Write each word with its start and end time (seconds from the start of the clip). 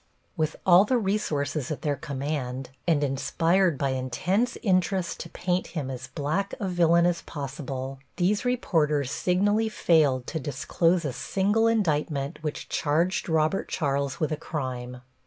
With 0.35 0.55
all 0.65 0.83
the 0.83 0.97
resources 0.97 1.69
at 1.69 1.83
their 1.83 1.95
command, 1.95 2.71
and 2.87 3.03
inspired 3.03 3.77
by 3.77 3.89
intense 3.91 4.57
interest 4.63 5.19
to 5.19 5.29
paint 5.29 5.67
him 5.77 5.91
as 5.91 6.07
black 6.07 6.55
a 6.59 6.67
villain 6.67 7.05
as 7.05 7.21
possible, 7.21 7.99
these 8.15 8.43
reporters 8.43 9.11
signally 9.11 9.69
failed 9.69 10.25
to 10.25 10.39
disclose 10.39 11.05
a 11.05 11.13
single 11.13 11.67
indictment 11.67 12.41
which 12.41 12.67
charged 12.67 13.29
Robert 13.29 13.69
Charles 13.69 14.19
with 14.19 14.31
a 14.31 14.37
crime. 14.37 15.01